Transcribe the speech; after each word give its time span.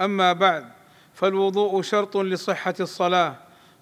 أما 0.00 0.32
بعد 0.32 0.64
فالوضوء 1.14 1.82
شرط 1.82 2.16
لصحة 2.16 2.74
الصلاة. 2.80 3.34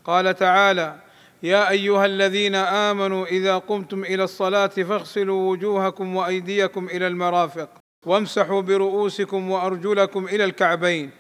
قال 0.05 0.37
تعالى 0.37 0.97
يا 1.43 1.71
أيها 1.71 2.07
الذين 2.07 2.55
آمنوا 2.55 3.27
إذا 3.27 3.59
قمتم 3.59 4.05
إلى 4.05 4.25
الصلاة 4.25 4.67
فاغسلوا 4.67 5.51
وجوهكم 5.51 6.17
وأيديكم 6.17 6.87
إلى 6.87 7.07
المرافق 7.07 7.69
وامسحوا 8.07 8.61
برؤوسكم 8.61 9.51
وأرجلكم 9.51 10.27
إلى 10.29 10.45
الكعبين. 10.45 11.11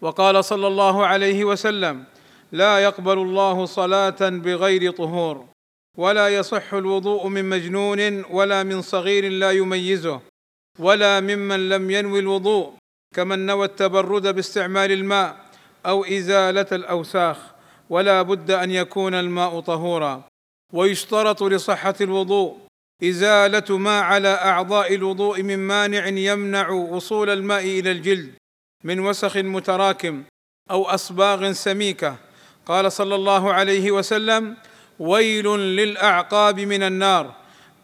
وقال 0.00 0.44
صلى 0.44 0.66
الله 0.66 1.06
عليه 1.06 1.44
وسلم 1.44 2.04
لا 2.52 2.78
يقبل 2.78 3.18
الله 3.18 3.64
صلاة 3.64 4.20
بغير 4.20 4.90
طهور 4.90 5.44
ولا 5.98 6.28
يصح 6.28 6.74
الوضوء 6.74 7.28
من 7.28 7.44
مجنون 7.44 8.24
ولا 8.30 8.62
من 8.62 8.82
صغير 8.82 9.28
لا 9.28 9.50
يميزه 9.50 10.20
ولا 10.78 11.20
ممن 11.20 11.68
لم 11.68 11.90
ينوي 11.90 12.18
الوضوء 12.18 12.72
كمن 13.14 13.46
نوى 13.46 13.66
التبرد 13.66 14.34
باستعمال 14.34 14.92
الماء 14.92 15.36
أو 15.86 16.04
إزالة 16.04 16.66
الأوساخ 16.72 17.36
ولا 17.90 18.22
بد 18.22 18.50
أن 18.50 18.70
يكون 18.70 19.14
الماء 19.14 19.60
طهورا. 19.60 20.22
ويشترط 20.72 21.42
لصحة 21.42 21.94
الوضوء 22.00 22.56
إزالة 23.04 23.78
ما 23.78 24.00
على 24.00 24.28
أعضاء 24.28 24.94
الوضوء 24.94 25.42
من 25.42 25.58
مانع 25.58 26.06
يمنع 26.06 26.68
وصول 26.70 27.30
الماء 27.30 27.64
إلى 27.64 27.90
الجلد 27.90 28.34
من 28.84 29.00
وسخ 29.00 29.36
متراكم 29.36 30.22
أو 30.70 30.84
أصباغ 30.84 31.52
سميكة. 31.52 32.16
قال 32.66 32.92
صلى 32.92 33.14
الله 33.14 33.52
عليه 33.52 33.90
وسلم 33.90 34.56
ويل 34.98 35.46
للأعقاب 35.58 36.60
من 36.60 36.82
النار 36.82 37.34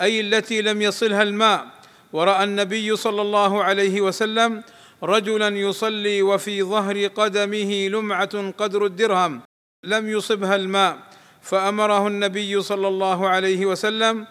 أي 0.00 0.20
التي 0.20 0.62
لم 0.62 0.82
يصلها 0.82 1.22
الماء. 1.22 1.66
ورأى 2.12 2.44
النبي 2.44 2.96
صلى 2.96 3.22
الله 3.22 3.64
عليه 3.64 4.00
وسلم 4.00 4.62
رجلا 5.02 5.48
يصلي 5.48 6.22
وفي 6.22 6.62
ظهر 6.62 7.06
قدمه 7.06 7.88
لمعة 7.88 8.50
قدر 8.50 8.86
الدرهم 8.86 9.42
لم 9.84 10.08
يصبها 10.08 10.56
الماء 10.56 10.98
فأمره 11.42 12.06
النبي 12.06 12.62
صلى 12.62 12.88
الله 12.88 13.28
عليه 13.28 13.66
وسلم 13.66 14.26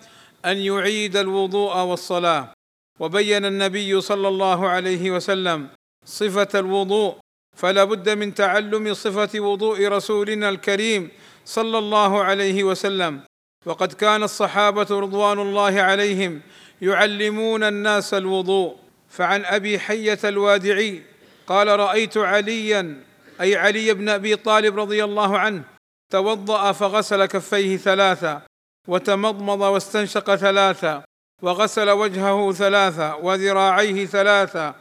أن 0.46 0.58
يعيد 0.58 1.18
الوضوء 1.18 1.78
والصلاة. 1.78 2.54
وبين 3.00 3.46
النبي 3.46 4.02
صلى 4.02 4.28
الله 4.28 4.68
عليه 4.68 5.12
وسلم 5.12 5.68
صفة 6.06 6.60
الوضوء 6.60 7.18
فلا 7.58 7.84
بد 7.84 8.10
من 8.10 8.34
تعلم 8.34 8.94
صفة 8.94 9.40
وضوء 9.40 9.88
رسولنا 9.88 10.50
الكريم 10.50 11.10
صلى 11.46 11.78
الله 11.78 12.24
عليه 12.24 12.64
وسلم. 12.64 13.22
وقد 13.66 13.94
كان 13.94 14.24
الصحابة 14.24 14.88
رضوان 14.92 15.40
الله 15.40 15.82
عليهم 15.82 16.42
يعلمون 16.82 17.64
الناس 17.64 18.14
الوضوء. 18.14 18.89
فعن 19.10 19.46
أبي 19.46 19.80
حية 19.80 20.20
الوادعي 20.24 21.04
قال 21.48 21.80
رأيت 21.80 22.18
عليا 22.18 23.04
أي 23.42 23.56
علي 23.56 23.94
بن 23.94 24.10
أبي 24.10 24.36
طالب 24.36 24.80
رضي 24.80 25.04
الله 25.04 25.38
عنه 25.38 25.64
توضأ 26.12 26.72
فغسل 26.72 27.26
كفيه 27.26 27.78
ثلاثا 27.78 28.42
وتمضمض 28.88 29.62
واستنشق 29.62 30.36
ثلاثا 30.36 31.04
وغسل 31.42 31.90
وجهه 31.90 32.52
ثلاثا 32.52 33.14
وذراعيه 33.14 34.06
ثلاثا 34.06 34.76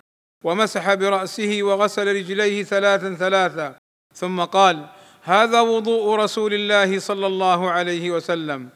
ومسح 0.45 0.95
برأسه 0.95 1.59
وغسل 1.63 2.17
رجليه 2.17 2.63
ثلاثا 2.63 3.15
ثلاثا 3.15 3.75
ثم 4.15 4.41
قال 4.41 4.87
هذا 5.23 5.61
وضوء 5.61 6.17
رسول 6.17 6.55
الله 6.55 6.99
صلى 6.99 7.27
الله 7.27 7.71
عليه 7.71 8.11
وسلم 8.11 8.69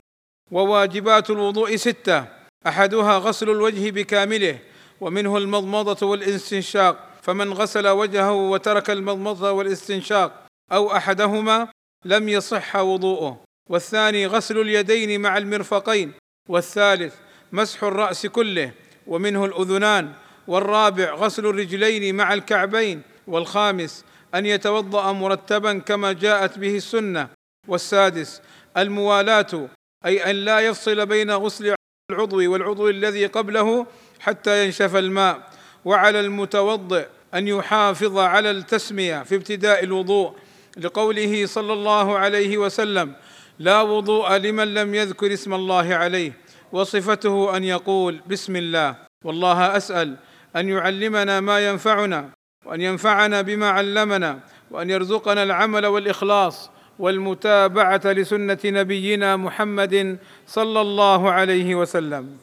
وواجبات 0.51 1.31
الوضوء 1.31 1.77
ستة 1.77 2.25
أحدها 2.67 3.19
غسل 3.19 3.51
الوجه 3.51 3.91
بكامله 3.91 4.59
ومنه 5.03 5.37
المضمضة 5.37 6.07
والاستنشاق 6.07 7.09
فمن 7.23 7.53
غسل 7.53 7.89
وجهه 7.89 8.33
وترك 8.33 8.91
المضمضة 8.91 9.51
والاستنشاق 9.51 10.47
أو 10.73 10.97
أحدهما 10.97 11.69
لم 12.05 12.29
يصح 12.29 12.77
وضوءه. 12.77 13.45
والثاني 13.71 14.27
غسل 14.27 14.59
اليدين 14.59 15.21
مع 15.21 15.37
المرفقين. 15.37 16.13
والثالث 16.49 17.15
مسح 17.53 17.85
الرأس 17.85 18.27
كله 18.27 18.73
ومنه 19.07 19.45
الأذنان. 19.45 20.13
والرابع 20.49 21.15
غسل 21.15 21.47
الرجلين 21.47 22.15
مع 22.15 22.35
الكعبين. 22.35 23.03
والخامس 23.27 24.05
أن 24.35 24.47
يتوضأ 24.47 25.13
مرتبا 25.13 25.79
كما 25.79 26.13
جاءت 26.13 26.59
به 26.59 26.77
السنة. 26.77 27.29
والسادس 27.69 28.43
الموالاة 28.77 29.69
أي 30.07 30.31
أن 30.31 30.37
لا 30.37 30.61
يفصل 30.61 31.07
بين 31.07 31.31
غسل 31.31 31.75
العضو 32.13 32.53
والعضو 32.53 32.89
الذي 32.89 33.27
قبله 33.27 33.87
حتى 34.21 34.65
ينشف 34.65 34.97
الماء 34.97 35.49
وعلى 35.85 36.21
المتوضئ 36.21 37.07
أن 37.35 37.49
يحافظ 37.49 38.19
على 38.19 38.51
التسمية 38.51 39.23
في 39.23 39.35
ابتداء 39.35 39.85
الوضوء 39.85 40.33
لقوله 40.77 41.47
صلى 41.47 41.73
الله 41.73 42.19
عليه 42.19 42.59
وسلم 42.59 43.13
لا 43.59 43.83
وضوء 43.83 44.37
لمن 44.37 44.75
لم 44.75 44.95
يذكر 44.95 45.33
اسم 45.33 45.55
الله 45.55 45.95
عليه 45.95 46.33
وصفته 46.73 47.57
أن 47.57 47.65
يقول 47.65 48.21
بسم 48.27 48.57
الله 48.57 48.97
والله 49.25 49.77
أسأل 49.77 50.17
أن 50.57 50.69
يعلمنا 50.69 51.41
ما 51.41 51.69
ينفعنا 51.69 52.31
وأن 52.65 52.81
ينفعنا 52.81 53.43
بما 53.43 53.69
علمنا 53.71 54.41
وأن 54.71 54.91
يرزقنا 54.91 55.43
العمل 55.43 55.87
والإخلاص 55.87 56.71
والمتابعة 56.99 58.01
لسنة 58.05 58.59
نبينا 58.65 59.37
محمد 59.37 60.19
صلى 60.47 60.81
الله 60.81 61.31
عليه 61.31 61.75
وسلم. 61.75 62.37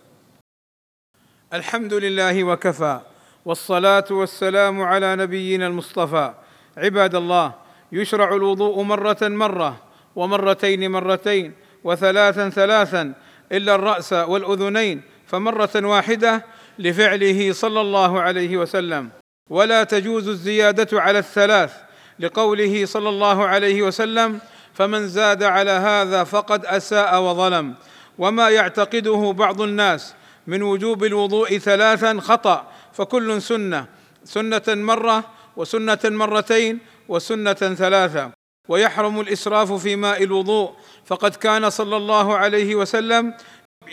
الحمد 1.53 1.93
لله 1.93 2.43
وكفى 2.43 2.99
والصلاة 3.45 4.05
والسلام 4.11 4.81
على 4.81 5.15
نبينا 5.15 5.67
المصطفى. 5.67 6.33
عباد 6.77 7.15
الله 7.15 7.53
يشرع 7.91 8.35
الوضوء 8.35 8.83
مرة 8.83 9.17
مرة 9.21 9.81
ومرتين 10.15 10.91
مرتين 10.91 11.53
وثلاثا 11.83 12.49
ثلاثا 12.49 13.13
إلا 13.51 13.75
الرأس 13.75 14.13
والأذنين 14.13 15.01
فمرة 15.27 15.75
واحدة 15.75 16.45
لفعله 16.79 17.53
صلى 17.53 17.81
الله 17.81 18.21
عليه 18.21 18.57
وسلم. 18.57 19.09
ولا 19.49 19.83
تجوز 19.83 20.27
الزيادة 20.27 21.01
على 21.01 21.19
الثلاث 21.19 21.88
لقوله 22.19 22.85
صلى 22.85 23.09
الله 23.09 23.45
عليه 23.45 23.81
وسلم 23.81 24.39
فمن 24.73 25.07
زاد 25.07 25.43
على 25.43 25.71
هذا 25.71 26.23
فقد 26.23 26.65
أساء 26.65 27.21
وظلم. 27.21 27.75
وما 28.17 28.49
يعتقده 28.49 29.33
بعض 29.37 29.61
الناس 29.61 30.13
من 30.47 30.63
وجوب 30.63 31.03
الوضوء 31.03 31.57
ثلاثا 31.57 32.19
خطأ 32.19 32.67
فكل 32.93 33.41
سنة 33.41 33.85
سنة 34.23 34.67
مرة 34.67 35.23
وسنة 35.57 35.99
مرتين 36.05 36.79
وسنة 37.07 37.53
ثلاثة. 37.53 38.31
ويحرم 38.69 39.19
الإسراف 39.19 39.71
في 39.71 39.95
ماء 39.95 40.23
الوضوء 40.23 40.71
فقد 41.05 41.35
كان 41.35 41.69
صلى 41.69 41.97
الله 41.97 42.37
عليه 42.37 42.75
وسلم 42.75 43.33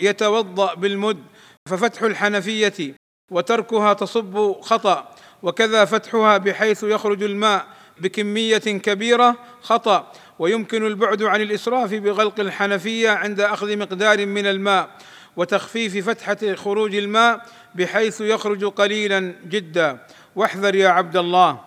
يتوضأ 0.01 0.73
بالمد 0.73 1.23
ففتح 1.69 2.01
الحنفية 2.01 2.95
وتركها 3.31 3.93
تصب 3.93 4.61
خطأ 4.61 5.09
وكذا 5.43 5.85
فتحها 5.85 6.37
بحيث 6.37 6.83
يخرج 6.83 7.23
الماء 7.23 7.65
بكمية 7.99 8.57
كبيرة 8.57 9.35
خطأ. 9.61 10.11
ويمكن 10.39 10.87
البعد 10.87 11.23
عن 11.23 11.41
الإسراف 11.41 11.93
بغلق 11.93 12.39
الحنفية 12.39 13.09
عند 13.09 13.41
أخذ 13.41 13.77
مقدار 13.77 14.25
من 14.25 14.47
الماء 14.47 14.89
وتخفيف 15.35 16.09
فتحة 16.09 16.55
خروج 16.55 16.95
الماء 16.95 17.45
بحيث 17.75 18.21
يخرج 18.21 18.65
قليلا 18.65 19.35
جدا. 19.49 19.97
واحذر 20.35 20.75
يا 20.75 20.89
عبد 20.89 21.17
الله 21.17 21.59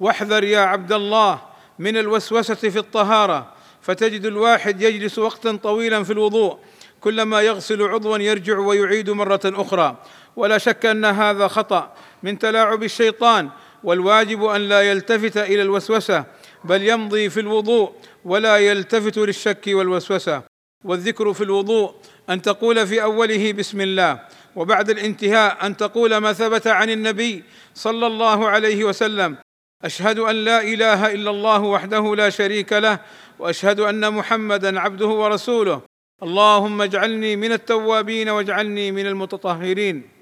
واحذر 0.00 0.44
يا 0.44 0.60
عبد 0.60 0.92
الله 0.92 1.40
من 1.78 1.96
الوسوسة 1.96 2.54
في 2.54 2.78
الطهارة. 2.78 3.52
فتجد 3.82 4.26
الواحد 4.26 4.82
يجلس 4.82 5.18
وقتا 5.18 5.56
طويلا 5.56 6.02
في 6.02 6.12
الوضوء 6.12 6.58
كلما 7.00 7.40
يغسل 7.40 7.82
عضوا 7.82 8.18
يرجع 8.18 8.58
ويعيد 8.58 9.10
مرة 9.10 9.40
أخرى. 9.44 9.96
ولا 10.36 10.58
شك 10.58 10.86
أن 10.86 11.04
هذا 11.04 11.48
خطأ 11.48 11.92
من 12.22 12.38
تلاعب 12.38 12.82
الشيطان 12.82 13.50
والواجب 13.84 14.44
أن 14.44 14.60
لا 14.68 14.82
يلتفت 14.82 15.36
إلى 15.36 15.62
الوسوسة 15.62 16.24
بل 16.64 16.82
يمضي 16.82 17.30
في 17.30 17.40
الوضوء 17.40 17.92
ولا 18.24 18.56
يلتفت 18.56 19.18
للشك 19.18 19.64
والوسوسة. 19.66 20.42
والذكر 20.84 21.32
في 21.32 21.44
الوضوء 21.44 21.94
أن 22.30 22.42
تقول 22.42 22.86
في 22.86 23.02
أوله 23.02 23.52
بسم 23.52 23.80
الله 23.80 24.20
وبعد 24.56 24.90
الانتهاء 24.90 25.66
أن 25.66 25.76
تقول 25.76 26.16
ما 26.16 26.32
ثبت 26.32 26.66
عن 26.66 26.90
النبي 26.90 27.44
صلى 27.74 28.06
الله 28.06 28.48
عليه 28.48 28.84
وسلم. 28.84 29.36
أشهد 29.84 30.18
أن 30.18 30.44
لا 30.44 30.62
إله 30.62 31.12
إلا 31.14 31.30
الله 31.30 31.62
وحده 31.62 32.16
لا 32.16 32.30
شريك 32.30 32.72
له 32.72 32.98
وأشهد 33.38 33.80
أن 33.80 34.12
محمدا 34.12 34.80
عبده 34.80 35.06
ورسوله. 35.06 35.80
اللهم 36.22 36.82
اجعلني 36.82 37.36
من 37.36 37.52
التوابين 37.52 38.28
واجعلني 38.28 38.92
من 38.92 39.06
المتطهرين. 39.06 40.17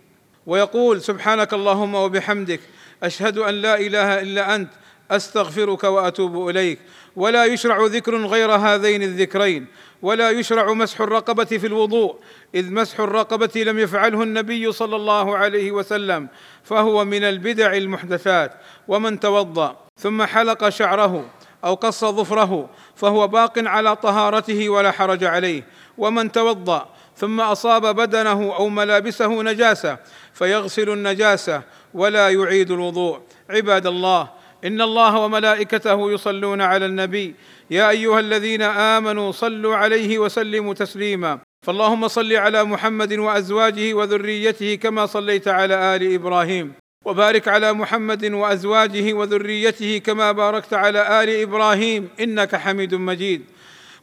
ويقول 0.47 1.03
سبحانك 1.03 1.55
اللهم 1.55 1.95
وبحمدك 1.95 2.61
أشهد 3.03 3.39
أن 3.39 3.55
لا 3.55 3.81
إله 3.81 4.21
إلا 4.21 4.55
أنت 4.55 4.71
أستغفرك 5.11 5.85
وأتوب 5.85 6.49
إليك. 6.49 6.79
ولا 7.17 7.45
يشرع 7.45 7.87
ذكر 7.87 8.27
غير 8.27 8.51
هذين 8.51 9.03
الذكرين. 9.03 9.67
ولا 10.03 10.31
يشرع 10.31 10.73
مسح 10.73 11.01
الرقبة 11.01 11.45
في 11.45 11.67
الوضوء. 11.67 12.17
إذ 12.55 12.73
مسح 12.73 13.01
الرقبة 13.01 13.63
لم 13.63 13.79
يفعله 13.79 14.23
النبي 14.23 14.73
صلى 14.73 14.97
الله 14.97 15.37
عليه 15.37 15.73
وسلم 15.73 16.29
فهو 16.65 17.05
من 17.05 17.25
البدع 17.25 17.77
المحدثات. 17.77 18.53
ومن 18.89 19.21
توضأ 19.21 19.77
ثم 19.99 20.23
حلق 20.23 20.69
شعره 20.69 21.31
أو 21.65 21.75
قص 21.75 22.05
ظفره 22.05 22.71
فهو 22.97 23.29
باق 23.29 23.59
على 23.59 23.97
طهارته 23.97 24.69
ولا 24.69 24.91
حرج 24.91 25.25
عليه. 25.25 25.63
ومن 25.99 26.33
توضأ 26.33 26.89
ثم 27.17 27.41
أصاب 27.41 27.97
بدنه 27.97 28.57
أو 28.57 28.69
ملابسه 28.69 29.43
نجاسة 29.43 29.99
فيغسل 30.35 30.91
النجاسة 30.91 31.63
ولا 31.95 32.31
يعيد 32.31 32.71
الوضوء. 32.71 33.21
عباد 33.51 33.87
الله 33.87 34.31
إن 34.65 34.81
الله 34.81 35.19
وملائكته 35.19 36.13
يصلون 36.13 36.61
على 36.61 36.87
النبي. 36.87 37.35
يا 37.71 37.91
أيها 37.91 38.21
الذين 38.21 38.63
آمنوا 38.63 39.33
صلوا 39.33 39.77
عليه 39.77 40.19
وسلموا 40.19 40.75
تسليما. 40.75 41.39
فاللهم 41.67 42.09
صل 42.09 42.33
على 42.33 42.65
محمد 42.65 43.13
وأزواجه 43.13 43.95
وذريته 43.95 44.75
كما 44.75 45.07
صليت 45.07 45.49
على 45.49 45.97
آل 45.97 46.15
إبراهيم. 46.15 46.73
وبارك 47.05 47.49
على 47.49 47.73
محمد 47.73 48.25
وأزواجه 48.25 49.13
وذريته 49.13 49.99
كما 49.99 50.33
باركت 50.33 50.75
على 50.75 51.23
آل 51.23 51.43
إبراهيم. 51.43 52.09
إنك 52.21 52.57
حميد 52.57 52.95
مجيد. 52.95 53.45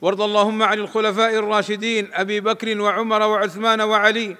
وارض 0.04 0.22
اللهم 0.22 0.64
عن 0.64 0.80
الخلفاء 0.80 1.36
الراشدين 1.36 2.10
أبي 2.14 2.40
بكر 2.40 2.82
وعمر 2.82 3.22
وعثمان 3.22 3.82
وعلي 3.82 4.36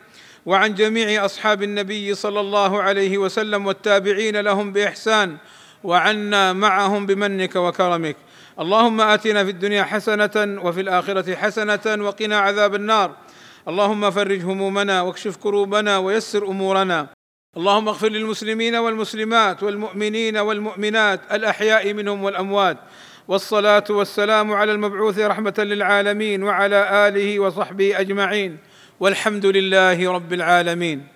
وعن 0.46 0.76
جميع 0.76 1.26
أصحاب 1.26 1.64
النبي 1.64 2.16
صلى 2.16 2.40
الله 2.40 2.82
عليه 2.82 3.18
وسلم 3.18 3.68
والتابعين 3.68 4.38
لهم 4.38 4.74
بإحسان 4.74 5.38
وعنا 5.84 6.54
معهم 6.54 7.06
بمنك 7.06 7.56
وكرمك. 7.56 8.16
اللهم 8.60 9.02
آتنا 9.02 9.44
في 9.44 9.50
الدنيا 9.50 9.84
حسنة 9.84 10.60
وفي 10.64 10.82
الآخرة 10.82 11.36
حسنة 11.36 12.06
وقنا 12.06 12.40
عذاب 12.40 12.76
النار. 12.76 13.12
اللهم 13.68 14.12
فرج 14.12 14.42
همومنا 14.42 15.02
واكشف 15.02 15.36
كروبنا 15.38 15.98
ويسر 15.98 16.44
أمورنا. 16.44 17.08
اللهم 17.58 17.88
اغفر 17.88 18.10
للمسلمين 18.10 18.76
والمسلمات 18.76 19.64
والمؤمنين 19.64 20.38
والمؤمنات 20.38 21.20
الأحياء 21.32 21.94
منهم 21.94 22.24
والأموات. 22.24 22.78
والصلاة 23.28 23.84
والسلام 23.90 24.52
على 24.52 24.72
المبعوث 24.72 25.20
رحمة 25.20 25.54
للعالمين 25.58 26.44
وعلى 26.44 27.08
آله 27.08 27.40
وصحبه 27.40 28.00
أجمعين. 28.00 28.58
والحمد 29.00 29.46
لله 29.46 30.12
رب 30.12 30.34
العالمين. 30.34 31.13